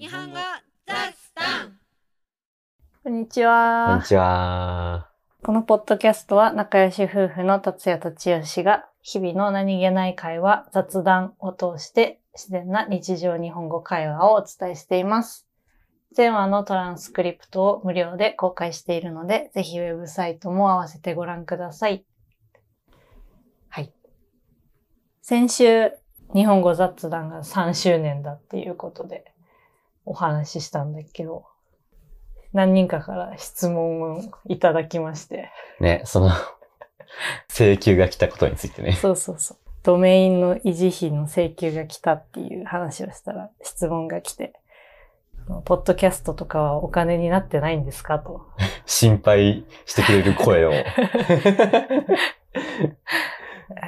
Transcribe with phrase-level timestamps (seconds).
[0.00, 0.36] 日本語
[0.86, 1.72] ザスタン
[3.02, 4.06] こんにちこんはに。
[4.06, 5.10] ちは。
[5.42, 15.48] このポッドキャストは仲良し夫婦の達也と千代が日々の何気ない会話、雑談を通して自然な日常日本語会話をお伝えしています。
[16.12, 22.04] 全話のトランスクリプトを無料で公開しているので、ぜひウェブサイトも合わせてご覧ください。
[23.68, 23.92] はい。
[25.22, 25.90] 先週、
[26.36, 29.34] 日本語雑談が3周年だっていうことで
[30.08, 31.44] お話ししたんだけど、
[32.52, 35.50] 何人かから質問をいただきまして。
[35.80, 36.30] ね、その、
[37.50, 38.92] 請求が来たことについてね。
[38.92, 39.58] そうそうそう。
[39.82, 44.52] ドメインの維持費の請求が来たっていう話をしたら質問が来て、
[45.64, 48.18] ポッドキャストとかはお金になってないんですか？
[48.18, 48.46] と。
[48.86, 50.72] 心配してくれる声を。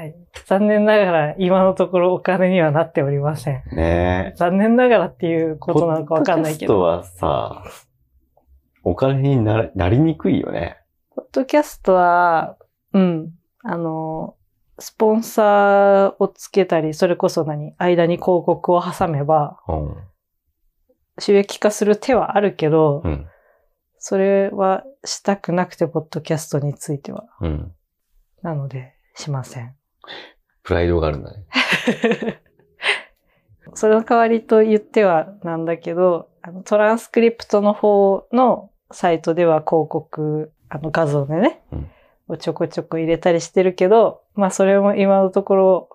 [0.00, 0.14] はい、
[0.46, 3.62] 残念ながら今のところお金にはなっておりません。
[3.76, 6.80] ね残念ながらっていうことなのかわかんないけど。
[6.80, 7.64] ポッドキャストはさ、
[8.82, 10.78] お金になりなりにくいよね。
[11.14, 12.56] ポッドキャストは、
[12.94, 14.36] うん、あの、
[14.78, 19.96] スポンサーをつけたり、それこそ何間に広告を挟めばうん。
[21.18, 23.26] 収益化する手はあるけど、うん。
[23.98, 27.26] それはしたくなくて、ポッドキャストについては。
[27.42, 27.74] うん。
[28.40, 29.74] なので、しません。
[30.62, 31.44] プライドがあるんだね。
[33.74, 41.90] それの代わりと言ってはなんだけど、あのトランスクリプトの方のサイトでは広告、あの画像でね、うん
[42.30, 45.88] をちょこちょこ入れたりしてるけど、まあそれも今のところ、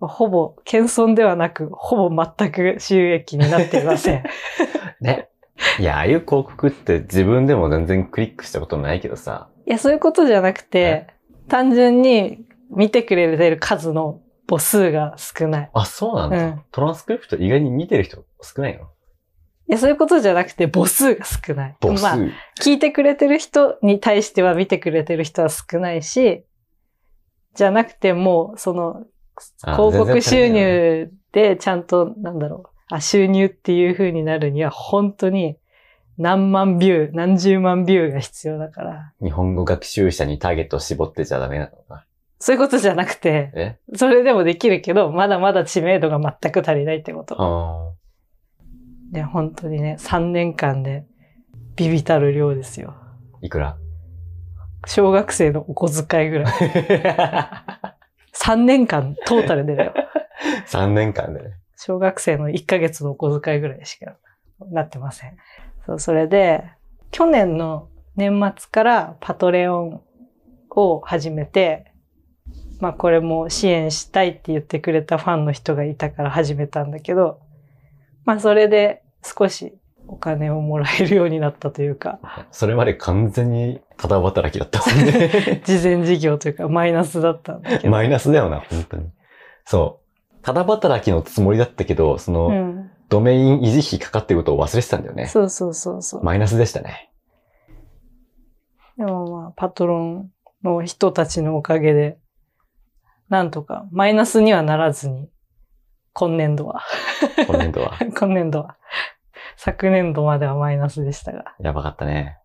[0.00, 4.24] ほぼ謙遜ではなく、ほぼ全く収益になっていません。
[5.00, 5.28] ね。
[5.78, 9.48] いや、ああいう広告って自分でも全然クリックしたことないけどさ。
[9.66, 11.08] いや、そういうことじゃなくて、
[11.48, 15.70] 単純に見てくれてる数の母数が少ない。
[15.72, 16.46] あ、そうなんだ。
[16.46, 18.84] うんトランスクリプト意外に見てる人少ないの
[19.66, 21.76] いや、そういうことじゃなくて母数が少ない。
[21.80, 22.02] 母数。
[22.02, 22.16] まあ、
[22.60, 26.44] 聞いてくれてる人に対しては見てくれてる人は少ないし、
[27.54, 29.04] じゃなくてもう、その、
[29.62, 35.56] あ広告収入でちゃんと、なんだろう、あ、収入っていう風になるには、本当に
[36.18, 42.04] 何万ビュー、何十万ビューが必要だから、日本語学習者にターゲットを絞ってちゃダメなのか。
[42.38, 43.78] そういうことじゃなくて、え？
[43.94, 47.36] それでもできるけど、まだまだ知名度が全く足りないってこと。
[47.38, 47.94] あ
[49.12, 51.06] で、本当にね、3年間で
[51.76, 52.94] ビビたる量ですよ。
[52.96, 53.16] あ。
[53.40, 53.76] いくら？
[54.86, 56.52] 小学生のお小遣いぐらい。
[58.34, 59.94] 3年間トータルでだよ。
[60.68, 61.52] 3年間でね。
[61.76, 64.16] 小学生の1ヶ月のお小遣いぐらいしか
[64.70, 65.36] なってません。
[65.86, 66.64] そう、それで、
[67.10, 70.00] 去年の年末からパトレオン
[70.70, 71.92] を始めて、
[72.80, 77.40] まあこれも支援したいって言ってくれたファンの人がいたから始めたんだけど、
[78.24, 79.74] まあそれで少し
[80.06, 82.18] お金をもらえるようになったというか、
[82.50, 85.62] それまで完全にただ働きだったもんね。
[85.64, 87.90] 事前事業というかマイナスだったんだけど。
[87.90, 89.10] マイナスだよな、本当に。
[89.64, 90.42] そう。
[90.42, 92.90] ただ働きのつもりだったけど、その、うん。
[93.08, 95.26] ドメイン維持費かかってることを忘れてたんだよね。
[95.26, 96.24] そうそうそうそう。
[96.24, 97.10] マイナスでしたね。
[98.96, 100.30] でもまあ、パトロン
[100.62, 102.18] の人たちのおかげで、
[103.28, 105.28] なんとかマイナスにはならずに、
[106.12, 106.82] 今年度は、
[107.46, 107.98] 今年度は。
[108.16, 108.76] 今年度は、
[109.56, 111.54] 昨年度まではマイナスでしたが。
[111.58, 112.38] やばかったね。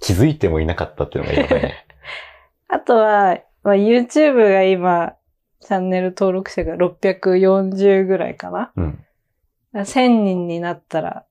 [0.00, 1.86] 気づいてもいなかったっていうのがやばいね。
[2.68, 5.14] あとは、まあ、YouTube が今、
[5.60, 8.72] チャンネル登録者が640ぐらいかな。
[8.76, 9.04] うん。
[9.74, 11.24] 1000人になったら、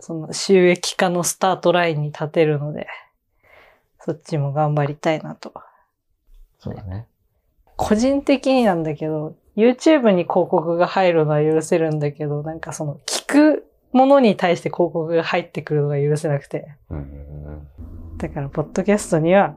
[0.00, 2.86] その収益化のスタートラインに立てるので、
[4.00, 5.52] そっちも頑張りたいなと。
[6.58, 7.06] そうだね。
[7.76, 16.68] 個人的になんだけど、YouTube に広告が入るのは許せるんだけど、なんかその聞くものに対して広告が入ってくるのが許せなくて。
[18.18, 19.56] だから、ポッドキャストには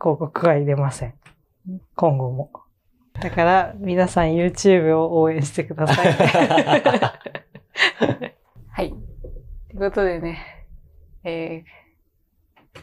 [0.00, 1.14] 広告は入れません。
[1.94, 2.50] 今後も。
[3.14, 6.12] だから、皆さん YouTube を応援してください。
[8.68, 8.90] はい。
[8.90, 10.38] ということでね、
[11.24, 12.80] えー、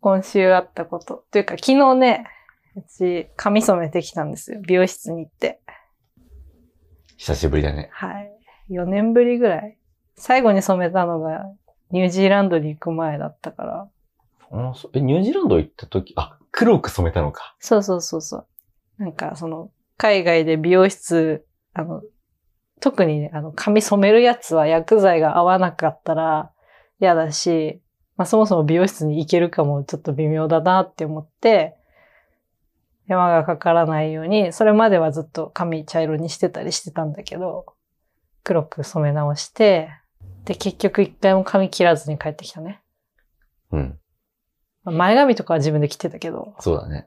[0.00, 1.24] 今週あったこと。
[1.30, 2.26] というか、昨日ね、
[2.76, 4.60] うち髪染めてきたんですよ。
[4.60, 5.60] 美容室に行って。
[7.16, 7.88] 久しぶりだね。
[7.92, 8.32] はい。
[8.70, 9.78] 4年ぶりぐらい。
[10.16, 11.46] 最後に染めたのが、
[11.90, 13.88] ニュージーランドに行く前だったから。
[14.92, 17.56] え、ニュージーランド行った時、あ、黒く染めたのか。
[17.60, 18.46] そうそうそうそう。
[18.98, 22.02] なんか、その、海外で美容室、あの、
[22.80, 26.52] 特にね、あの、髪染めるやつは薬剤が合わなかったら
[27.00, 27.80] 嫌だし、
[28.16, 31.76] まあそもそも美容室に行けるかもちょっと微妙だなって思って、
[33.06, 37.66] 山がかからないように、それまではずっと髪茶色にしてたりしてたんだけど、
[38.42, 39.90] 黒く染め直して、
[40.44, 42.80] で、結局一回も髪切らずに帰ってきたね。
[43.72, 43.98] うん。
[44.84, 46.54] まあ前髪とかは自分で切ってたけど。
[46.60, 47.06] そうだね。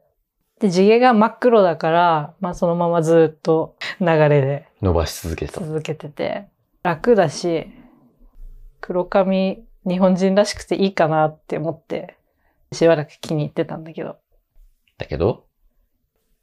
[0.60, 5.62] で、地毛が真っ黒だから、まあそのままずっと流れで伸ばし続けてた。
[5.62, 6.48] 続けてて、
[6.84, 7.68] 楽だし、
[8.82, 12.18] 黒髪日本人らしくていいかなって思って、
[12.74, 14.18] しばらく気に入ってたんだけど。
[14.98, 15.46] だけど、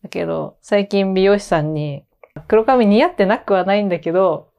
[0.06, 2.04] だけど、最近美容師さんに、
[2.46, 4.50] 黒髪似合ってなくはないんだけど、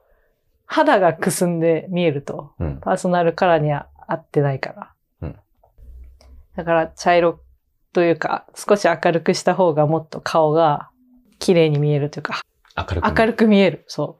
[0.65, 2.51] 肌がくすんで見えると。
[2.59, 2.79] うん。
[2.81, 4.94] パーソナルカラーには合ってないから。
[5.21, 5.35] うん
[6.57, 7.39] だから茶色
[7.94, 10.89] というか、少し明るくした方がもっと顔が
[11.39, 12.41] 綺麗に見えるというか、
[12.75, 13.19] 明るく。
[13.19, 13.85] 明るく見える。
[13.88, 14.19] そ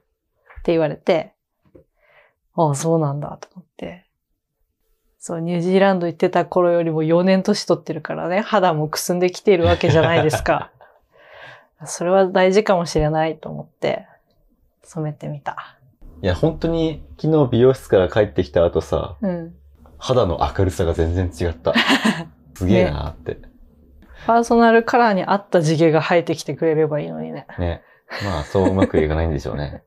[0.56, 0.60] う。
[0.60, 1.34] って言われて、
[2.54, 4.06] ああ、そうなんだと思って。
[5.18, 10.70] そう、ニュージーランド行ってた頃よりも4年年取ってるからね、肌もくすんできているわけじゃないですか。
[11.84, 14.06] それは大事かもしれないと思って、
[14.82, 15.76] 染めてみた。
[16.22, 19.54] いや、本当に昨日美容室から帰ってきた後さ、うん。
[19.98, 21.74] 肌の明るさが全然違った。
[22.54, 23.38] すげえなーって。
[24.26, 27.46] パーソナルカラーに合った地毛が生えてきてくれればいいのにね。
[27.58, 27.82] ね。
[28.24, 29.84] まあ、そううまくいかないんでしょうね。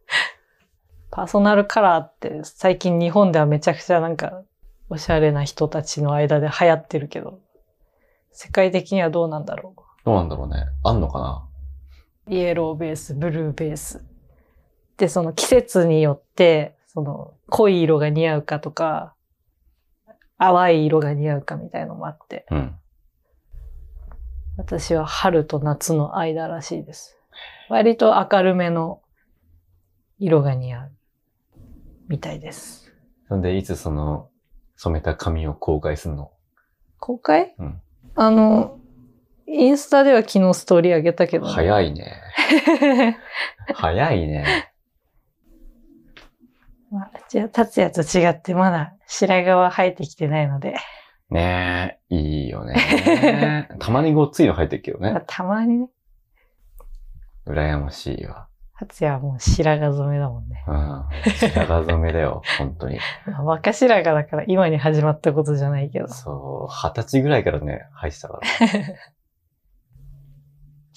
[1.11, 4.43] パーソナルカラーって最近日本ではめちゃくちゃなんか
[4.89, 7.39] おしゃれな人たちの間で流行ってるけど、
[8.31, 10.65] 世界的にはどうなんだろどうなんだろうね。
[10.83, 11.43] あんのかな？
[11.45, 11.50] う。
[12.27, 14.05] イエローベース、ブルーベース。
[14.97, 19.15] で、その季節によって、その濃い色が似合うかとか、
[20.37, 22.75] 淡い色が似合うかみたいのもあって、うん。
[24.57, 27.17] 私は春と夏の間らしいです。
[27.69, 29.01] 割と明るめの
[30.19, 30.91] 色が似合う
[32.07, 32.91] みたいです。
[33.27, 34.29] そんで、いつその、
[34.75, 36.31] 染めた髪を公開するの？
[36.99, 37.55] 公開？
[37.59, 37.81] うん。
[38.15, 38.80] あの、
[39.53, 41.51] インスタでは昨日ストーリー上げたけど、ね。
[41.51, 42.21] 早いね。
[43.75, 44.71] 早いね。
[46.89, 50.75] まあ、じゃあ、達也と違ってまだ白髪は生えてきてないので、
[51.29, 53.67] ねえ、いいよね。
[53.79, 55.21] たまにごっついの入ってるけどまあね。
[55.27, 55.87] たまにね、
[57.47, 58.47] 羨ましいわ。
[58.77, 60.63] 達也はもう白髪染めだもんね。
[60.67, 61.05] うん。
[61.37, 62.99] 白髪染めだよ、 本当に。
[63.27, 68.41] まあ、若白髪だから今に始まったことじゃないけど、そう、二十歳ぐらいからね、入ってたから。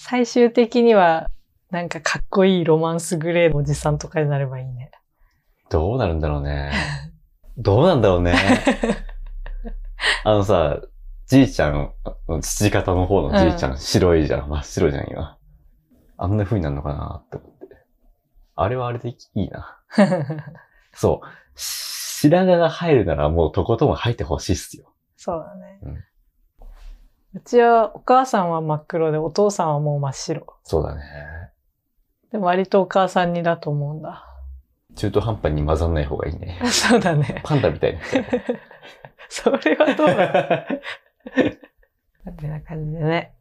[0.07, 1.31] 最終的には、
[1.71, 4.91] なんかかっこいいロマンスグレーのおじさんとかになればいいね。
[5.71, 6.73] どうなるんだろうね。
[7.57, 8.35] どうなんだろうね。
[10.25, 10.83] あのさ、
[11.27, 11.95] じいちゃん、
[12.43, 14.49] 父方の方のじいちゃん、うん白いじゃん。
[14.51, 15.39] 真っ白じゃん、今。
[16.19, 17.67] あんな風になるのかなって思って。
[18.57, 19.79] あれはあれでいいな。
[20.93, 21.27] そう。
[21.57, 24.93] 白髪が入るならもうとことん入ってほしいっすよ。
[25.17, 25.79] そうだね。
[25.83, 26.05] うん
[27.35, 30.57] うちはお母さんは真っ黒でお父さんはもう真っ白。
[30.63, 31.03] そうだね。
[32.31, 34.25] でも割とお母さんにだと思うんだ。
[34.95, 36.61] 中途半端に混ざんない方がいいね。
[36.71, 37.43] そうだね。
[37.45, 37.99] パンダみたいに。
[39.29, 40.25] それはどうだ
[42.31, 43.35] って な感じでね。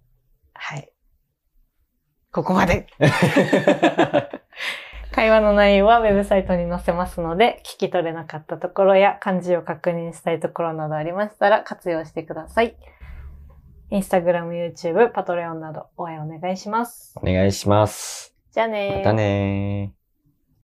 [0.56, 0.92] はい。
[2.32, 2.88] ここまで。
[5.12, 12.76] 会話の内容はウェブサイトに載せますので、聞き取れなかったところや漢字を確認したいところなどありましたら活用してください。
[13.94, 17.14] インスタグラム、YouTube、パトレオンなど応援お願いします。
[17.16, 18.34] お願いします。
[18.52, 20.03] じゃあねーまたねー。